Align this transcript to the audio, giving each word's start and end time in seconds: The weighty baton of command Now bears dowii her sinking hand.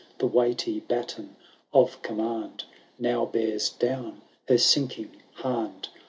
The 0.17 0.25
weighty 0.25 0.79
baton 0.79 1.35
of 1.75 2.01
command 2.01 2.63
Now 2.97 3.23
bears 3.25 3.69
dowii 3.69 4.15
her 4.47 4.57
sinking 4.57 5.15
hand. 5.43 5.89